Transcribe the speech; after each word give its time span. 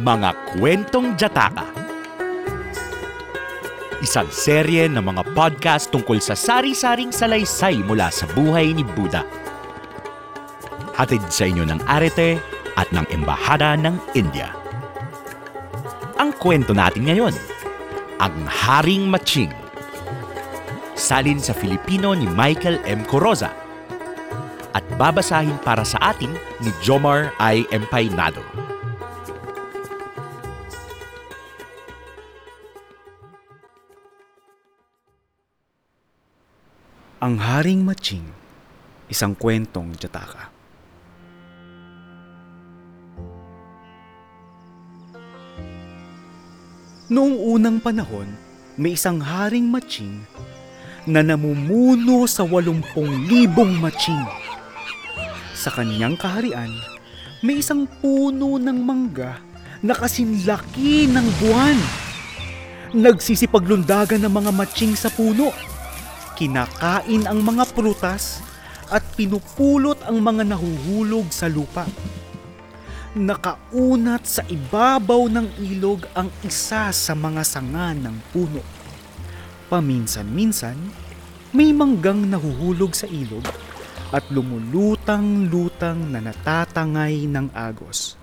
Mga 0.00 0.32
Kwentong 0.56 1.12
Jataka 1.12 1.68
Isang 4.00 4.32
serye 4.32 4.88
ng 4.88 5.04
mga 5.04 5.36
podcast 5.36 5.92
tungkol 5.92 6.16
sa 6.24 6.32
sari-saring 6.32 7.12
salaysay 7.12 7.84
mula 7.84 8.08
sa 8.08 8.24
buhay 8.32 8.72
ni 8.72 8.80
Buddha. 8.80 9.28
Hatid 10.96 11.20
sa 11.28 11.44
inyo 11.44 11.68
ng 11.68 11.84
Arete 11.84 12.40
at 12.80 12.88
ng 12.96 13.04
Embahada 13.12 13.76
ng 13.76 14.00
India. 14.16 14.56
Ang 16.16 16.32
kwento 16.40 16.72
natin 16.72 17.04
ngayon, 17.04 17.36
ang 18.24 18.32
Haring 18.48 19.04
Maching. 19.04 19.52
Salin 20.96 21.44
sa 21.44 21.52
Filipino 21.52 22.16
ni 22.16 22.24
Michael 22.24 22.80
M. 22.88 23.04
Coroza 23.04 23.52
at 24.72 24.84
babasahin 24.96 25.60
para 25.60 25.84
sa 25.84 26.00
atin 26.00 26.32
ni 26.64 26.72
Jomar 26.80 27.36
I. 27.36 27.68
Empaynado. 27.68 28.59
Ang 37.20 37.36
Haring 37.36 37.84
Matching, 37.84 38.24
isang 39.12 39.36
kwentong 39.36 39.92
Jataka. 39.92 40.48
Noong 47.12 47.36
unang 47.36 47.76
panahon, 47.84 48.24
may 48.80 48.96
isang 48.96 49.20
haring 49.20 49.68
matching 49.68 50.24
na 51.04 51.20
namumuno 51.20 52.24
sa 52.24 52.40
walumpung 52.40 53.28
libong 53.28 53.76
matching. 53.76 54.24
Sa 55.52 55.68
kanyang 55.76 56.16
kaharian, 56.16 56.72
may 57.44 57.60
isang 57.60 57.84
puno 58.00 58.56
ng 58.56 58.80
mangga 58.80 59.44
na 59.84 59.92
kasinlaki 59.92 61.04
ng 61.04 61.26
buwan. 61.36 61.76
Nagsisipaglundagan 62.96 64.24
ng 64.24 64.32
mga 64.32 64.50
matching 64.56 64.96
sa 64.96 65.12
puno 65.12 65.52
kinakain 66.40 67.28
ang 67.28 67.44
mga 67.44 67.68
prutas 67.76 68.40
at 68.88 69.04
pinupulot 69.12 70.00
ang 70.08 70.24
mga 70.24 70.48
nahuhulog 70.56 71.28
sa 71.28 71.52
lupa. 71.52 71.84
Nakaunat 73.12 74.24
sa 74.24 74.42
ibabaw 74.48 75.28
ng 75.28 75.60
ilog 75.60 76.08
ang 76.16 76.32
isa 76.40 76.88
sa 76.88 77.12
mga 77.12 77.44
sanga 77.44 77.92
ng 77.92 78.16
puno. 78.32 78.64
Paminsan-minsan, 79.68 80.80
may 81.52 81.76
manggang 81.76 82.24
nahuhulog 82.24 82.96
sa 82.96 83.04
ilog 83.04 83.44
at 84.08 84.24
lumulutang-lutang 84.32 86.08
na 86.08 86.24
natatangay 86.24 87.28
ng 87.28 87.52
agos. 87.52 88.16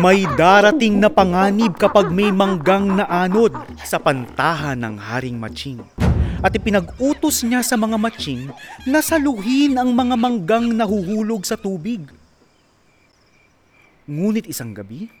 May 0.00 0.24
darating 0.24 0.96
na 0.96 1.12
panganib 1.12 1.76
kapag 1.76 2.08
may 2.08 2.32
manggang 2.32 2.88
naanod 2.96 3.52
sa 3.84 4.00
pantahan 4.00 4.80
ng 4.80 4.96
Haring 4.96 5.36
Matching. 5.36 5.99
At 6.40 6.56
ipinag-utos 6.56 7.44
niya 7.44 7.60
sa 7.60 7.76
mga 7.76 8.00
matching 8.00 8.48
na 8.88 9.04
saluhin 9.04 9.76
ang 9.76 9.92
mga 9.92 10.16
manggang 10.16 10.72
nahuhulog 10.72 11.44
sa 11.44 11.60
tubig. 11.60 12.08
Ngunit 14.08 14.48
isang 14.48 14.72
gabi, 14.72 15.12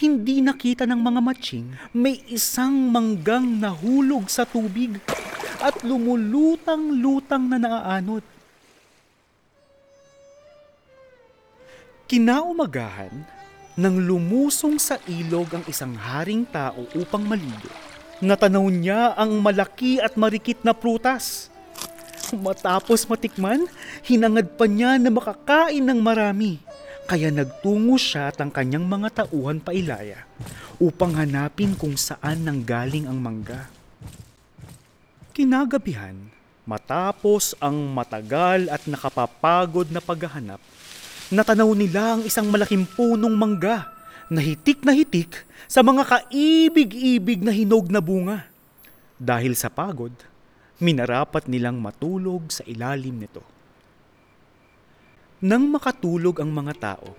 hindi 0.00 0.40
nakita 0.40 0.88
ng 0.88 0.96
mga 0.96 1.20
matching 1.20 1.76
may 1.92 2.24
isang 2.32 2.88
manggang 2.88 3.60
nahulog 3.60 4.32
sa 4.32 4.48
tubig 4.48 4.96
at 5.60 5.76
lumulutang-lutang 5.84 7.44
na 7.52 7.60
naaanod. 7.60 8.24
Kinaumagahan, 12.08 13.12
nang 13.76 13.96
lumusong 14.00 14.80
sa 14.80 14.98
ilog 15.06 15.52
ang 15.54 15.64
isang 15.68 15.94
haring 15.94 16.42
tao 16.48 16.88
upang 16.96 17.22
maligo, 17.22 17.70
natanaw 18.20 18.68
niya 18.68 19.16
ang 19.16 19.40
malaki 19.40 19.96
at 20.00 20.14
marikit 20.14 20.60
na 20.60 20.76
prutas. 20.76 21.48
Matapos 22.30 23.08
matikman, 23.10 23.66
hinangad 24.06 24.54
pa 24.54 24.68
niya 24.68 25.00
na 25.00 25.10
makakain 25.10 25.82
ng 25.82 25.98
marami. 25.98 26.62
Kaya 27.10 27.32
nagtungo 27.34 27.98
siya 27.98 28.30
at 28.30 28.38
ang 28.38 28.54
kanyang 28.54 28.86
mga 28.86 29.24
tauhan 29.24 29.58
pa 29.58 29.74
ilaya 29.74 30.22
upang 30.78 31.18
hanapin 31.18 31.74
kung 31.74 31.98
saan 31.98 32.46
nanggaling 32.46 33.10
ang 33.10 33.18
mangga. 33.18 33.66
Kinagabihan, 35.34 36.14
matapos 36.62 37.58
ang 37.58 37.74
matagal 37.90 38.70
at 38.70 38.86
nakapapagod 38.86 39.90
na 39.90 39.98
paghahanap, 39.98 40.62
natanaw 41.34 41.74
nila 41.74 42.14
ang 42.14 42.22
isang 42.22 42.46
malaking 42.46 42.86
punong 42.86 43.34
mangga 43.34 43.90
na 44.30 44.38
hitik 44.38 44.86
na 44.86 44.94
hitik 44.94 45.42
sa 45.66 45.82
mga 45.82 46.06
kaibig-ibig 46.06 47.42
na 47.42 47.50
hinog 47.50 47.90
na 47.90 47.98
bunga. 47.98 48.46
Dahil 49.18 49.58
sa 49.58 49.66
pagod, 49.66 50.14
minarapat 50.78 51.50
nilang 51.50 51.82
matulog 51.82 52.48
sa 52.48 52.62
ilalim 52.64 53.18
nito. 53.18 53.42
Nang 55.42 55.66
makatulog 55.68 56.38
ang 56.38 56.54
mga 56.54 56.74
tao, 56.78 57.18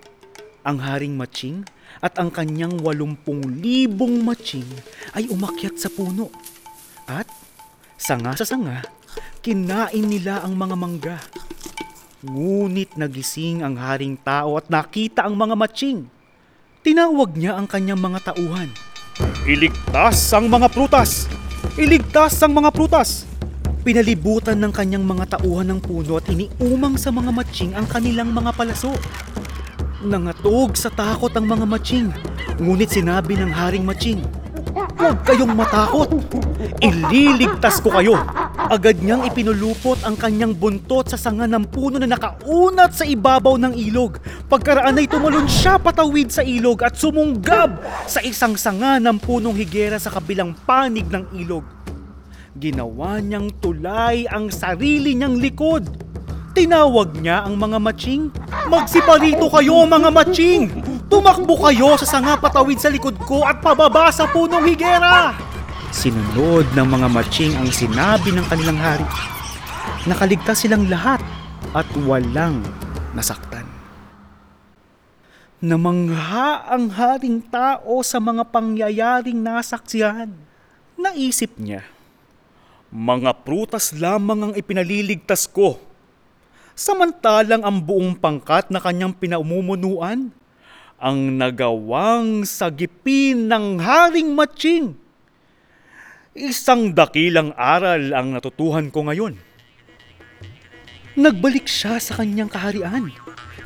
ang 0.64 0.78
haring 0.80 1.12
matching 1.12 1.66
at 2.00 2.16
ang 2.16 2.30
kanyang 2.30 2.80
walumpung 2.80 3.42
libong 3.60 4.22
matching 4.22 4.66
ay 5.12 5.28
umakyat 5.28 5.76
sa 5.76 5.90
puno. 5.92 6.32
At 7.04 7.26
sanga 7.98 8.32
sa 8.38 8.46
sanga, 8.46 8.80
kinain 9.42 10.06
nila 10.06 10.40
ang 10.40 10.54
mga 10.54 10.76
mangga. 10.78 11.18
Ngunit 12.22 12.94
nagising 12.94 13.66
ang 13.66 13.74
haring 13.74 14.14
tao 14.22 14.54
at 14.54 14.70
nakita 14.70 15.26
ang 15.26 15.34
mga 15.34 15.58
matching. 15.58 16.21
Tinawag 16.82 17.38
niya 17.38 17.54
ang 17.54 17.70
kanyang 17.70 18.02
mga 18.02 18.34
tauhan. 18.34 18.66
Iligtas 19.46 20.18
ang 20.34 20.50
mga 20.50 20.66
prutas! 20.66 21.30
Iligtas 21.78 22.42
ang 22.42 22.58
mga 22.58 22.74
prutas! 22.74 23.22
Pinalibutan 23.86 24.58
ng 24.58 24.74
kanyang 24.74 25.06
mga 25.06 25.38
tauhan 25.38 25.70
ng 25.70 25.78
puno 25.78 26.18
at 26.18 26.26
iniumang 26.26 26.98
sa 26.98 27.14
mga 27.14 27.30
matching 27.30 27.70
ang 27.78 27.86
kanilang 27.86 28.34
mga 28.34 28.50
palaso. 28.50 28.98
Nangatog 30.02 30.74
sa 30.74 30.90
takot 30.90 31.30
ang 31.38 31.46
mga 31.46 31.70
matching, 31.70 32.10
ngunit 32.58 32.90
sinabi 32.90 33.38
ng 33.38 33.54
haring 33.54 33.86
matching, 33.86 34.18
Huwag 34.98 35.22
kayong 35.22 35.54
matakot! 35.54 36.10
Ililigtas 36.82 37.78
ko 37.78 37.94
kayo! 37.94 38.18
Agad 38.72 39.04
niyang 39.04 39.28
ipinulupot 39.28 40.00
ang 40.00 40.16
kanyang 40.16 40.56
buntot 40.56 41.04
sa 41.04 41.20
sanga 41.20 41.44
ng 41.44 41.68
puno 41.68 42.00
na 42.00 42.08
nakaunat 42.08 42.96
sa 42.96 43.04
ibabaw 43.04 43.60
ng 43.60 43.76
ilog. 43.76 44.16
Pagkaraan 44.48 44.96
ay 44.96 45.04
tumalon 45.04 45.44
siya 45.44 45.76
patawid 45.76 46.32
sa 46.32 46.40
ilog 46.40 46.80
at 46.80 46.96
sumunggab 46.96 47.84
sa 48.08 48.24
isang 48.24 48.56
sanga 48.56 48.96
ng 48.96 49.20
punong 49.20 49.52
higera 49.60 50.00
sa 50.00 50.08
kabilang 50.08 50.56
panig 50.64 51.04
ng 51.04 51.36
ilog. 51.44 51.68
Ginawa 52.56 53.20
niyang 53.20 53.52
tulay 53.60 54.24
ang 54.24 54.48
sarili 54.48 55.20
niyang 55.20 55.36
likod. 55.36 55.84
Tinawag 56.56 57.20
niya 57.20 57.44
ang 57.44 57.60
mga 57.60 57.76
matching. 57.76 58.32
Magsiparito 58.72 59.52
kayo 59.52 59.84
mga 59.84 60.08
matching! 60.08 60.72
Tumakbo 61.12 61.60
kayo 61.60 61.92
sa 62.00 62.08
sanga 62.08 62.40
patawid 62.40 62.80
sa 62.80 62.88
likod 62.88 63.20
ko 63.28 63.44
at 63.44 63.60
pababa 63.60 64.08
sa 64.08 64.24
punong 64.32 64.64
higera! 64.64 65.51
Sinunod 65.92 66.72
ng 66.72 66.88
mga 66.88 67.08
matching 67.12 67.52
ang 67.52 67.68
sinabi 67.68 68.32
ng 68.32 68.48
kanilang 68.48 68.80
hari. 68.80 69.04
Nakaligtas 70.08 70.64
silang 70.64 70.88
lahat 70.88 71.20
at 71.76 71.84
walang 72.08 72.64
nasaktan. 73.12 73.68
Namangha 75.60 76.64
ang 76.64 76.88
haring 76.88 77.44
tao 77.44 78.00
sa 78.00 78.16
mga 78.16 78.48
pangyayaring 78.48 79.36
nasaksihan. 79.36 80.32
Naisip 80.96 81.60
niya, 81.60 81.84
mga 82.88 83.44
prutas 83.44 83.92
lamang 83.92 84.48
ang 84.48 84.52
ipinaliligtas 84.56 85.44
ko. 85.44 85.76
Samantalang 86.72 87.68
ang 87.68 87.84
buong 87.84 88.16
pangkat 88.16 88.72
na 88.72 88.80
kanyang 88.80 89.12
pinaumumunuan 89.12 90.32
ang 90.96 91.18
nagawang 91.36 92.48
sagipin 92.48 93.44
ng 93.44 93.76
haring 93.76 94.32
matching. 94.32 95.01
Isang 96.32 96.96
dakilang 96.96 97.52
aral 97.60 98.16
ang 98.16 98.32
natutuhan 98.32 98.88
ko 98.88 99.04
ngayon. 99.04 99.36
Nagbalik 101.12 101.68
siya 101.68 102.00
sa 102.00 102.16
kanyang 102.16 102.48
kaharian. 102.48 103.12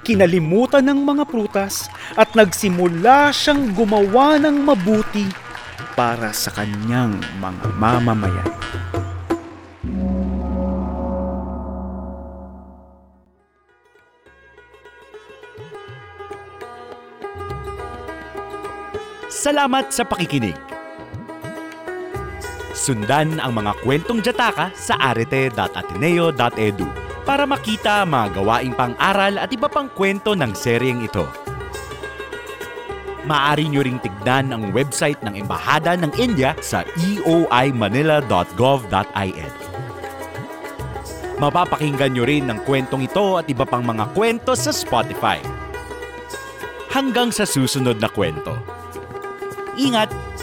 Kinalimutan 0.02 0.82
ng 0.82 0.98
mga 0.98 1.30
prutas 1.30 1.86
at 2.18 2.34
nagsimula 2.34 3.30
siyang 3.30 3.70
gumawa 3.70 4.42
ng 4.42 4.66
mabuti 4.66 5.30
para 5.94 6.34
sa 6.34 6.50
kanyang 6.58 7.22
mga 7.38 7.66
mamamayan. 7.78 8.50
Salamat 19.30 19.94
sa 19.94 20.02
pakikinig. 20.02 20.75
Sundan 22.76 23.40
ang 23.40 23.56
mga 23.56 23.72
kwentong 23.80 24.20
Jataka 24.20 24.68
sa 24.76 25.00
arete.ateneo.edu 25.00 26.84
para 27.24 27.48
makita 27.48 28.04
mga 28.04 28.36
gawaing 28.36 28.76
pang-aral 28.76 29.40
at 29.40 29.48
iba 29.48 29.64
pang 29.64 29.88
kwento 29.88 30.36
ng 30.36 30.52
seryeng 30.52 31.00
ito. 31.00 31.24
Maaari 33.26 33.66
nyo 33.66 33.82
ring 33.82 33.98
tignan 33.98 34.54
ang 34.54 34.70
website 34.70 35.18
ng 35.24 35.34
Embahada 35.40 35.96
ng 35.98 36.14
India 36.20 36.54
sa 36.62 36.84
eoimanila.gov.in. 36.94 39.52
Mapapakinggan 41.36 42.14
nyo 42.14 42.24
rin 42.28 42.48
ang 42.52 42.60
kwentong 42.62 43.02
ito 43.02 43.36
at 43.40 43.48
iba 43.50 43.66
pang 43.66 43.82
mga 43.82 44.06
kwento 44.14 44.54
sa 44.54 44.70
Spotify. 44.70 45.42
Hanggang 46.92 47.32
sa 47.34 47.44
susunod 47.48 47.98
na 47.98 48.06
kwento. 48.06 48.54
Ingat! 49.74 50.35